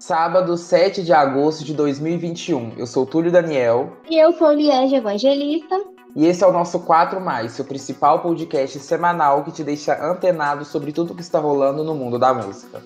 [0.00, 2.72] Sábado, 7 de agosto de 2021.
[2.78, 3.98] Eu sou Túlio Daniel.
[4.08, 5.78] E eu sou Liege Evangelista.
[6.16, 10.64] E esse é o nosso 4 Mais, seu principal podcast semanal que te deixa antenado
[10.64, 12.82] sobre tudo que está rolando no mundo da música.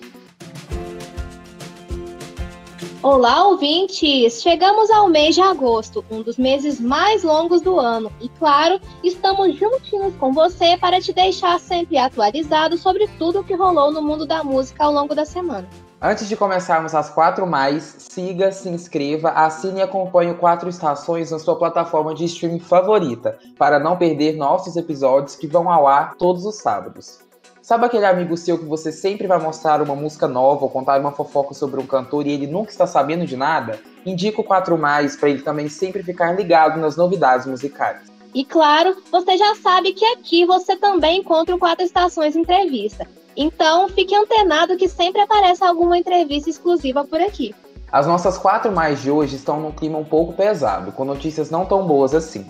[3.01, 4.41] Olá, ouvintes!
[4.41, 8.11] Chegamos ao mês de agosto, um dos meses mais longos do ano.
[8.19, 13.55] E claro, estamos juntinhos com você para te deixar sempre atualizado sobre tudo o que
[13.55, 15.65] rolou no mundo da música ao longo da semana.
[16.07, 21.31] Antes de começarmos as quatro mais, siga, se inscreva, assine e acompanhe o Quatro Estações
[21.31, 26.13] na sua plataforma de streaming favorita, para não perder nossos episódios que vão ao ar
[26.13, 27.17] todos os sábados.
[27.59, 31.11] Sabe aquele amigo seu que você sempre vai mostrar uma música nova ou contar uma
[31.11, 33.79] fofoca sobre um cantor e ele nunca está sabendo de nada?
[34.05, 38.14] Indica o 4 Mais para ele também sempre ficar ligado nas novidades musicais.
[38.35, 43.07] E claro, você já sabe que aqui você também encontra o Quatro Estações Entrevista.
[43.33, 47.55] Então, fique antenado que sempre aparece alguma entrevista exclusiva por aqui.
[47.89, 51.65] As nossas quatro mais de hoje estão num clima um pouco pesado, com notícias não
[51.65, 52.45] tão boas assim.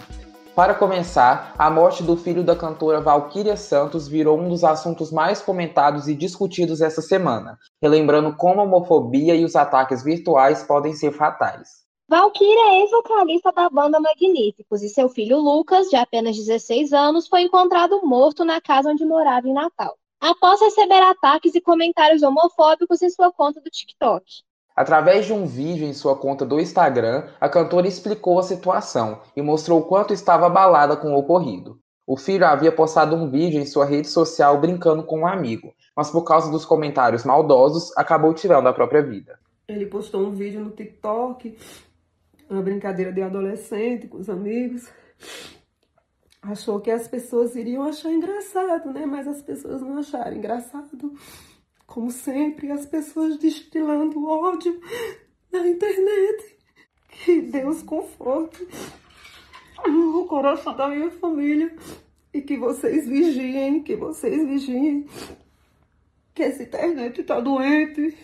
[0.56, 5.40] Para começar, a morte do filho da cantora Valquíria Santos virou um dos assuntos mais
[5.40, 11.12] comentados e discutidos essa semana, relembrando como a homofobia e os ataques virtuais podem ser
[11.12, 11.85] fatais.
[12.08, 17.42] Valquíria é ex-vocalista da banda Magníficos e seu filho Lucas, de apenas 16 anos, foi
[17.42, 23.10] encontrado morto na casa onde morava em Natal, após receber ataques e comentários homofóbicos em
[23.10, 24.24] sua conta do TikTok.
[24.76, 29.42] Através de um vídeo em sua conta do Instagram, a cantora explicou a situação e
[29.42, 31.80] mostrou o quanto estava abalada com o ocorrido.
[32.06, 36.12] O filho havia postado um vídeo em sua rede social brincando com um amigo, mas
[36.12, 39.40] por causa dos comentários maldosos, acabou tirando a própria vida.
[39.68, 41.58] Ele postou um vídeo no TikTok,
[42.50, 44.90] uma brincadeira de adolescente com os amigos.
[46.42, 49.06] Achou que as pessoas iriam achar engraçado, né?
[49.06, 51.14] Mas as pessoas não acharam engraçado.
[51.88, 54.80] Como sempre, as pessoas destilando ódio
[55.52, 56.56] na internet.
[57.10, 58.68] Que Deus conforte
[59.88, 61.74] o coração da minha família
[62.34, 65.08] e que vocês vigiem, que vocês vigiem,
[66.34, 68.16] que essa internet tá doente.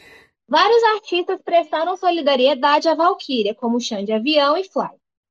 [0.51, 4.89] Vários artistas prestaram solidariedade à Valkyria, como Xande Avião e Fly.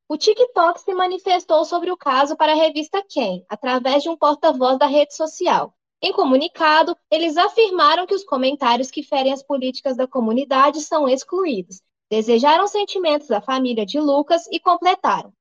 [0.09, 4.79] O TikTok se manifestou sobre o caso para a revista Quem, através de um porta-voz
[4.79, 5.75] da rede social.
[6.01, 11.83] Em comunicado, eles afirmaram que os comentários que ferem as políticas da comunidade são excluídos.
[12.11, 15.35] Desejaram sentimentos da família de Lucas e completaram,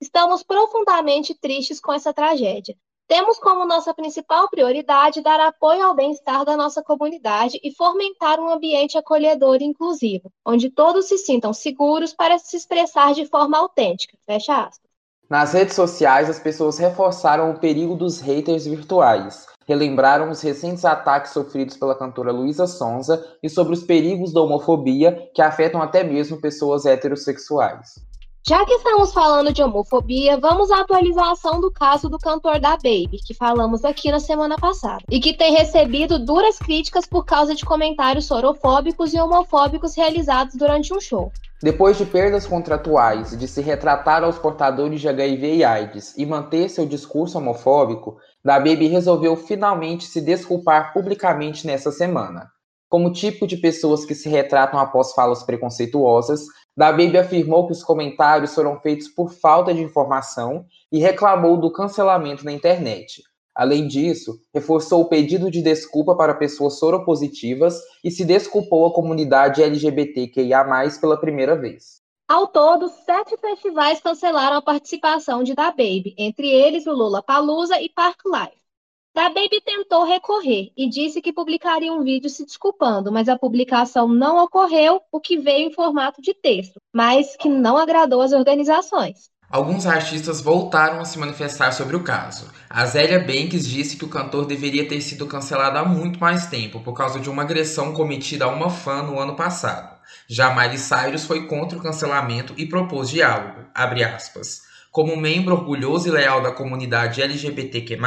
[0.00, 2.74] Estamos profundamente tristes com essa tragédia.
[3.06, 8.50] Temos como nossa principal prioridade dar apoio ao bem-estar da nossa comunidade e fomentar um
[8.50, 14.16] ambiente acolhedor e inclusivo, onde todos se sintam seguros para se expressar de forma autêntica.
[14.24, 14.90] Fecha aspas.
[15.28, 21.32] Nas redes sociais, as pessoas reforçaram o perigo dos haters virtuais, relembraram os recentes ataques
[21.32, 26.40] sofridos pela cantora Luísa Sonza e sobre os perigos da homofobia que afetam até mesmo
[26.40, 28.02] pessoas heterossexuais.
[28.46, 33.18] Já que estamos falando de homofobia, vamos à atualização do caso do cantor da Baby,
[33.26, 37.64] que falamos aqui na semana passada, e que tem recebido duras críticas por causa de
[37.64, 41.32] comentários sorofóbicos e homofóbicos realizados durante um show.
[41.62, 46.68] Depois de perdas contratuais, de se retratar aos portadores de HIV e AIDS e manter
[46.68, 52.50] seu discurso homofóbico, da Baby resolveu finalmente se desculpar publicamente nessa semana.
[52.90, 56.42] Como tipo de pessoas que se retratam após falas preconceituosas,
[56.76, 61.72] da Baby afirmou que os comentários foram feitos por falta de informação e reclamou do
[61.72, 63.22] cancelamento na internet.
[63.54, 69.62] Além disso, reforçou o pedido de desculpa para pessoas soropositivas e se desculpou à comunidade
[69.62, 70.64] LGBTQIA+,
[71.00, 72.02] pela primeira vez.
[72.26, 77.80] Ao todo, sete festivais cancelaram a participação de Da Baby, entre eles o Lula Palusa
[77.80, 78.63] e Park Life.
[79.14, 84.08] Da Baby tentou recorrer e disse que publicaria um vídeo se desculpando, mas a publicação
[84.08, 89.30] não ocorreu, o que veio em formato de texto, mas que não agradou as organizações.
[89.48, 92.50] Alguns artistas voltaram a se manifestar sobre o caso.
[92.68, 96.80] A Zélia Banks disse que o cantor deveria ter sido cancelado há muito mais tempo
[96.80, 99.96] por causa de uma agressão cometida a uma fã no ano passado.
[100.28, 103.60] Já Miley Cyrus foi contra o cancelamento e propôs diálogo.
[104.94, 107.98] Como membro orgulhoso e leal da comunidade LGBTQ+,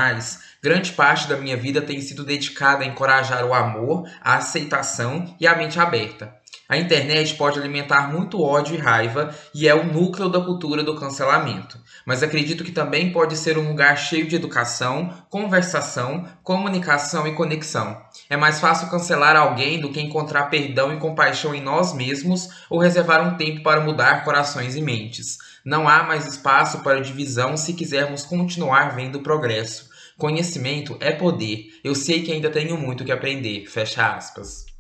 [0.64, 5.46] grande parte da minha vida tem sido dedicada a encorajar o amor, a aceitação e
[5.46, 6.34] a mente aberta.
[6.70, 10.96] A internet pode alimentar muito ódio e raiva e é o núcleo da cultura do
[10.96, 11.78] cancelamento.
[12.08, 18.02] Mas acredito que também pode ser um lugar cheio de educação, conversação, comunicação e conexão.
[18.30, 22.80] É mais fácil cancelar alguém do que encontrar perdão e compaixão em nós mesmos ou
[22.80, 25.38] reservar um tempo para mudar corações e mentes.
[25.66, 29.90] Não há mais espaço para divisão se quisermos continuar vendo progresso.
[30.18, 31.78] Conhecimento é poder.
[31.84, 33.68] Eu sei que ainda tenho muito que aprender.
[33.68, 34.77] Fecha aspas.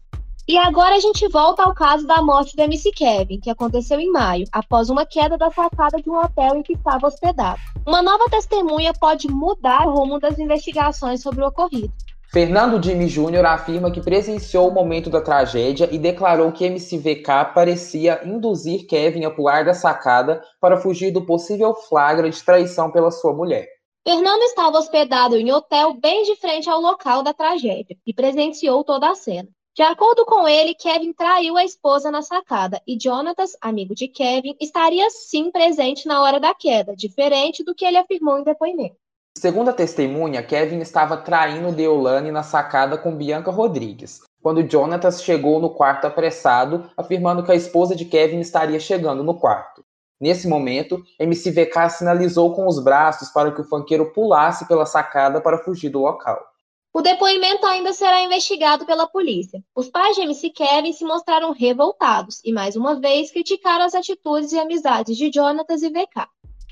[0.47, 4.09] E agora a gente volta ao caso da morte do MC Kevin, que aconteceu em
[4.09, 7.59] maio, após uma queda da sacada de um hotel em que estava hospedado.
[7.85, 11.91] Uma nova testemunha pode mudar o rumo das investigações sobre o ocorrido.
[12.31, 13.45] Fernando Jimmy Jr.
[13.45, 19.31] afirma que presenciou o momento da tragédia e declarou que MCVK parecia induzir Kevin a
[19.31, 23.67] pular da sacada para fugir do possível flagra de traição pela sua mulher.
[24.07, 29.09] Fernando estava hospedado em hotel bem de frente ao local da tragédia e presenciou toda
[29.09, 29.49] a cena.
[29.77, 34.57] De acordo com ele, Kevin traiu a esposa na sacada e Jonatas, amigo de Kevin,
[34.59, 38.95] estaria sim presente na hora da queda, diferente do que ele afirmou em depoimento.
[39.37, 45.59] Segundo a testemunha, Kevin estava traindo Deolane na sacada com Bianca Rodrigues, quando Jonatas chegou
[45.59, 49.83] no quarto apressado, afirmando que a esposa de Kevin estaria chegando no quarto.
[50.19, 55.59] Nesse momento, MCVK sinalizou com os braços para que o fanqueiro pulasse pela sacada para
[55.59, 56.56] fugir do local.
[56.93, 59.61] O depoimento ainda será investigado pela polícia.
[59.75, 64.51] Os pais de MC Kevin se mostraram revoltados e, mais uma vez, criticaram as atitudes
[64.51, 66.27] e amizades de Jonatas e VK.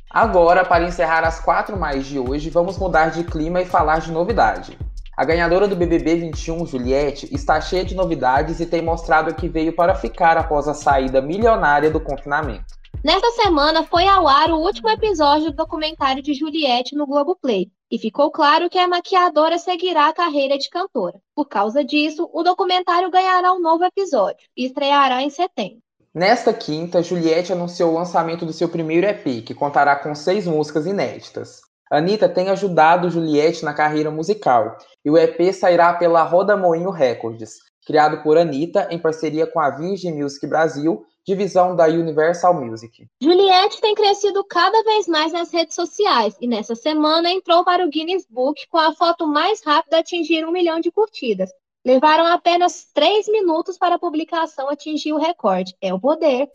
[0.09, 4.11] Agora, para encerrar as quatro mais de hoje, vamos mudar de clima e falar de
[4.11, 4.77] novidade.
[5.17, 9.73] A ganhadora do BBB 21, Juliette, está cheia de novidades e tem mostrado que veio
[9.73, 12.75] para ficar após a saída milionária do confinamento.
[13.05, 17.99] Nesta semana foi ao ar o último episódio do documentário de Juliette no Globoplay, e
[17.99, 21.21] ficou claro que a maquiadora seguirá a carreira de cantora.
[21.35, 25.77] Por causa disso, o documentário ganhará um novo episódio e estreará em setembro.
[26.11, 30.87] Nesta quinta, Juliette anunciou o lançamento do seu primeiro EP, que contará com seis músicas
[30.87, 31.61] inéditas.
[31.91, 37.51] Anitta tem ajudado Juliette na carreira musical, e o EP sairá pela Roda Moinho Records,
[37.85, 43.07] criado por Anitta em parceria com a Vinge Music Brasil divisão da Universal Music.
[43.19, 47.89] Juliette tem crescido cada vez mais nas redes sociais e nessa semana entrou para o
[47.89, 51.49] Guinness Book com a foto mais rápida a atingir um milhão de curtidas.
[51.83, 55.75] Levaram apenas três minutos para a publicação atingir o recorde.
[55.81, 56.47] É o poder.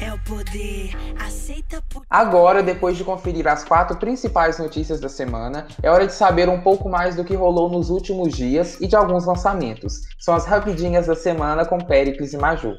[0.00, 0.90] É o poder.
[1.18, 2.02] Aceita por...
[2.10, 6.60] Agora, depois de conferir as quatro principais notícias da semana, é hora de saber um
[6.60, 10.00] pouco mais do que rolou nos últimos dias e de alguns lançamentos.
[10.18, 12.76] São as rapidinhas da semana com Pericles e Maju.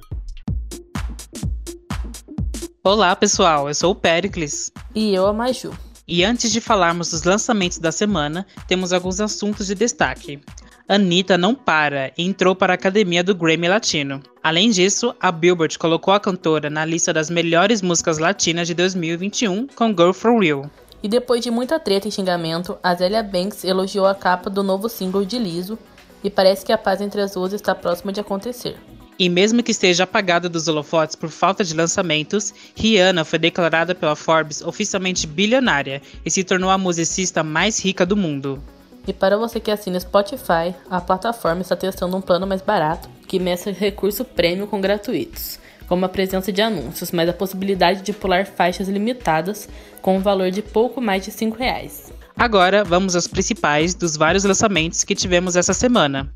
[2.83, 3.67] Olá, pessoal.
[3.67, 4.71] Eu sou o Pericles.
[4.93, 5.73] E eu, a Maju.
[6.07, 10.39] E antes de falarmos dos lançamentos da semana, temos alguns assuntos de destaque.
[10.87, 14.21] Anitta não para e entrou para a academia do Grammy Latino.
[14.43, 19.65] Além disso, a Billboard colocou a cantora na lista das melhores músicas latinas de 2021
[19.75, 20.69] com Girl For Real.
[21.01, 24.87] E depois de muita treta e xingamento, a Zélia Banks elogiou a capa do novo
[24.87, 25.79] single de Liso
[26.23, 28.77] e parece que a paz entre as duas está próxima de acontecer.
[29.17, 34.15] E mesmo que esteja apagada dos holofotes por falta de lançamentos, Rihanna foi declarada pela
[34.15, 38.61] Forbes oficialmente bilionária e se tornou a musicista mais rica do mundo.
[39.07, 43.39] E para você que assina Spotify, a plataforma está testando um plano mais barato que
[43.39, 48.45] mescla recurso prêmio com gratuitos, como a presença de anúncios, mas a possibilidade de pular
[48.45, 49.69] faixas limitadas
[50.01, 52.11] com um valor de pouco mais de R$ reais.
[52.37, 56.29] Agora vamos aos principais dos vários lançamentos que tivemos essa semana.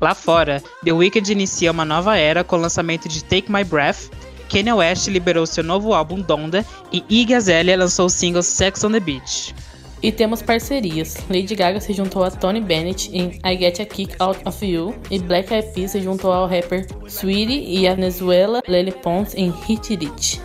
[0.00, 4.10] Lá fora, The Weeknd inicia uma nova era com o lançamento de Take My Breath,
[4.48, 8.92] Kanye West liberou seu novo álbum Donda e Iggy Azalea lançou o single Sex on
[8.92, 9.54] the Beach.
[10.02, 11.16] E temos parcerias.
[11.28, 14.94] Lady Gaga se juntou a Tony Bennett em I Get a Kick Out of You
[15.10, 19.50] e Black Eyed Peas se juntou ao rapper Sweetie e a Venezuela Lele Pons em
[19.66, 20.40] Hit It.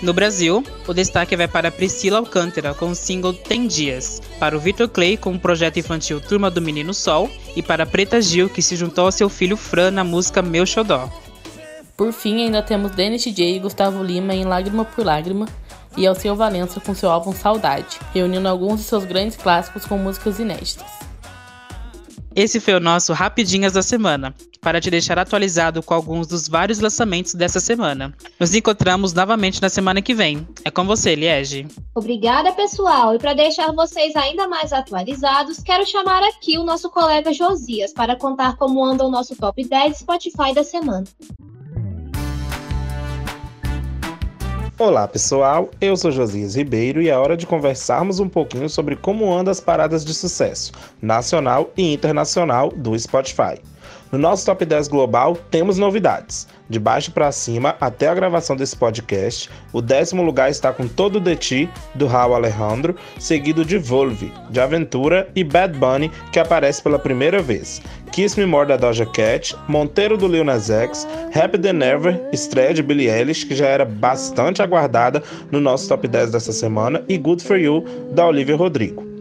[0.00, 4.60] No Brasil, o destaque vai para Priscila Alcântara com o single Tem Dias, para o
[4.60, 8.62] Victor Clay com o projeto infantil Turma do Menino Sol e para Preta Gil, que
[8.62, 11.10] se juntou ao seu filho Fran na música Meu Xodó.
[11.96, 15.48] Por fim, ainda temos Dennis DJ e Gustavo Lima em Lágrima por Lágrima
[15.96, 20.38] e Alceu Valença com seu álbum Saudade, reunindo alguns de seus grandes clássicos com músicas
[20.38, 21.07] inéditas.
[22.38, 26.78] Esse foi o nosso Rapidinhas da Semana, para te deixar atualizado com alguns dos vários
[26.78, 28.14] lançamentos dessa semana.
[28.38, 30.46] Nos encontramos novamente na semana que vem.
[30.64, 31.66] É com você, Liege.
[31.96, 33.12] Obrigada, pessoal.
[33.12, 38.14] E para deixar vocês ainda mais atualizados, quero chamar aqui o nosso colega Josias para
[38.14, 41.02] contar como anda o nosso top 10 Spotify da semana.
[44.78, 49.36] Olá pessoal, eu sou Josias Ribeiro e é hora de conversarmos um pouquinho sobre como
[49.36, 50.70] andam as paradas de sucesso
[51.02, 53.60] nacional e internacional do Spotify.
[54.10, 56.48] No nosso top 10 global temos novidades.
[56.68, 61.20] De baixo para cima, até a gravação desse podcast, o décimo lugar está com Todo
[61.20, 66.82] de Ti, do Raul Alejandro, seguido de Volve, de Aventura e Bad Bunny, que aparece
[66.82, 67.82] pela primeira vez.
[68.12, 72.72] Kiss Me More da Doja Cat, Monteiro do Lil Nas X, Happy Than Ever, estreia
[72.72, 77.18] de Billie Eilish, que já era bastante aguardada no nosso top 10 dessa semana, e
[77.18, 79.17] Good For You, da Olivia Rodrigo.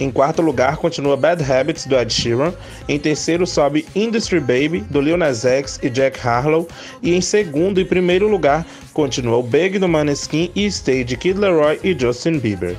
[0.00, 2.54] Em quarto lugar, continua Bad Habits, do Ed Sheeran.
[2.88, 6.66] Em terceiro, sobe Industry Baby, do Lil Nas X e Jack Harlow.
[7.02, 11.38] E em segundo e primeiro lugar, continua o Big, do Maneskin e Stay, de Kid
[11.38, 12.78] Leroy e Justin Bieber.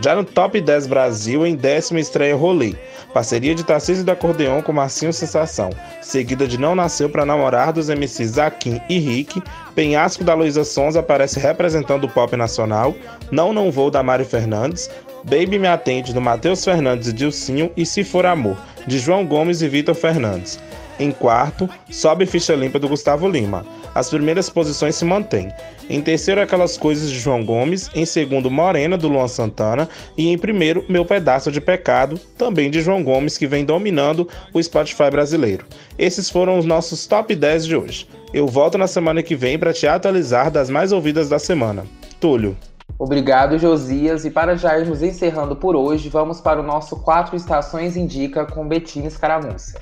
[0.00, 2.74] Já no Top 10 Brasil, em décima estreia Rolê,
[3.12, 5.70] parceria de Tarcísio do Acordeon com Marcinho Sensação,
[6.02, 9.40] seguida de Não Nasceu para Namorar dos MCs Zaquim e Rick,
[9.74, 12.92] Penhasco da Luísa Sons aparece representando o pop nacional,
[13.30, 14.90] Não Não Vou da Mari Fernandes,
[15.24, 19.62] Baby Me Atende do Matheus Fernandes e Dilcinho e Se For Amor, de João Gomes
[19.62, 20.58] e Vitor Fernandes.
[20.98, 23.66] Em quarto, sobe Ficha Limpa do Gustavo Lima.
[23.94, 25.50] As primeiras posições se mantêm.
[25.88, 27.90] Em terceiro, Aquelas Coisas de João Gomes.
[27.94, 29.88] Em segundo, Morena do Luan Santana.
[30.16, 34.62] E em primeiro, Meu Pedaço de Pecado, também de João Gomes, que vem dominando o
[34.62, 35.64] Spotify brasileiro.
[35.98, 38.06] Esses foram os nossos top 10 de hoje.
[38.32, 41.86] Eu volto na semana que vem para te atualizar das mais ouvidas da semana.
[42.20, 42.56] Túlio.
[42.98, 44.24] Obrigado, Josias.
[44.24, 48.66] E para já irmos encerrando por hoje, vamos para o nosso Quatro Estações Indica com
[48.66, 49.80] Betina Escaramuça.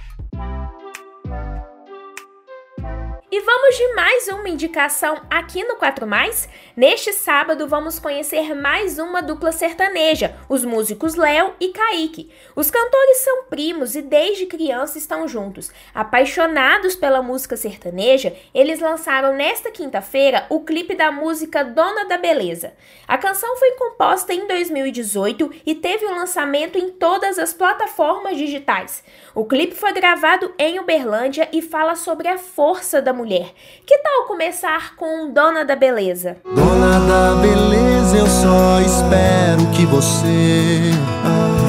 [3.34, 6.46] E vamos de mais uma indicação aqui no 4 Mais.
[6.76, 12.30] Neste sábado vamos conhecer mais uma dupla sertaneja, os músicos Léo e Kaique.
[12.54, 15.70] Os cantores são primos e desde criança estão juntos.
[15.94, 22.74] Apaixonados pela música sertaneja, eles lançaram nesta quinta-feira o clipe da música Dona da Beleza.
[23.08, 28.36] A canção foi composta em 2018 e teve o um lançamento em todas as plataformas
[28.36, 29.02] digitais.
[29.34, 33.54] O clipe foi gravado em Uberlândia e fala sobre a força da mulher.
[33.86, 36.36] Que tal começar com Dona da Beleza?
[36.54, 40.92] Dona da Beleza, eu só espero que você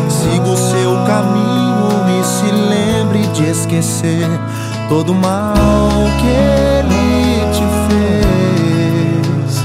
[0.10, 4.28] siga o seu caminho e se lembre de esquecer
[4.90, 5.54] todo mal
[6.20, 9.64] que ele te fez.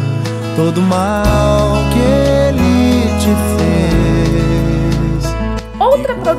[0.54, 3.77] Todo mal que ele te fez.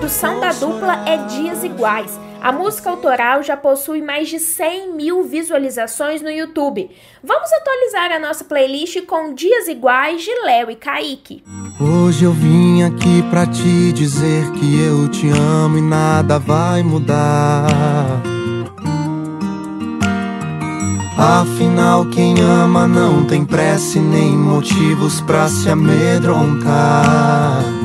[0.09, 5.23] Produção da dupla é Dias Iguais a música autoral já possui mais de 100 mil
[5.23, 6.89] visualizações no YouTube.
[7.23, 11.43] Vamos atualizar a nossa playlist com dias iguais de Léo e Kaique.
[11.79, 17.67] Hoje eu vim aqui pra te dizer que eu te amo e nada vai mudar.
[21.17, 27.78] Afinal, quem ama não tem pressa nem motivos pra se amedrontar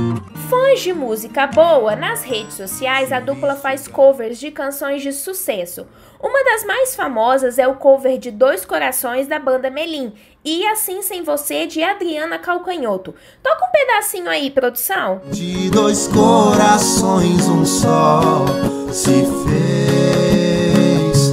[0.80, 5.86] de música boa, nas redes sociais a dupla faz covers de canções de sucesso.
[6.20, 10.12] Uma das mais famosas é o cover de Dois Corações da banda Melim
[10.44, 13.14] e Assim Sem Você de Adriana Calcanhoto.
[13.42, 15.20] Toca um pedacinho aí, produção.
[15.30, 18.44] De dois corações um só
[18.90, 21.30] se fez,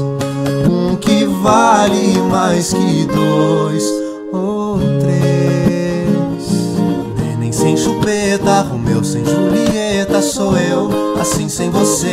[0.70, 4.01] um que vale mais que dois
[7.62, 10.90] sem chupeta, Romeu sem Julieta, sou eu,
[11.22, 12.08] assim sem você.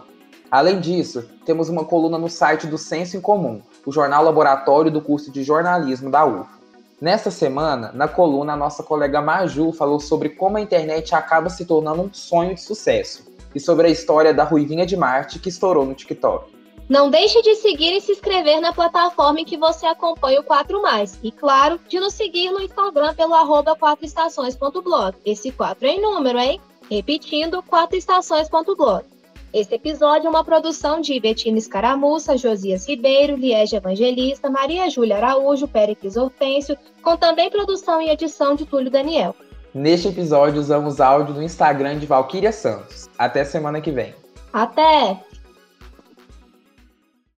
[0.50, 5.00] Além disso, temos uma coluna no site do Senso em Comum, o jornal laboratório do
[5.00, 6.57] curso de jornalismo da UF.
[7.00, 11.64] Nessa semana, na coluna, a nossa colega Maju falou sobre como a internet acaba se
[11.64, 13.24] tornando um sonho de sucesso
[13.54, 16.52] e sobre a história da Ruivinha de Marte que estourou no TikTok.
[16.88, 20.82] Não deixe de seguir e se inscrever na plataforma em que você acompanha o 4
[20.82, 21.16] Mais.
[21.22, 25.14] E claro, de nos seguir no Instagram pelo arroba 4estações.blog.
[25.24, 26.60] Esse 4 é em número, hein?
[26.90, 29.04] Repetindo, 4estações.blog.
[29.52, 35.66] Este episódio é uma produção de Betina Escaramuça, Josias Ribeiro, Liege Evangelista, Maria Júlia Araújo,
[35.66, 39.34] Péricles Hortêncio, com também produção e edição de Túlio Daniel.
[39.74, 43.08] Neste episódio usamos áudio do Instagram de Valquíria Santos.
[43.18, 44.14] Até semana que vem.
[44.52, 45.18] Até!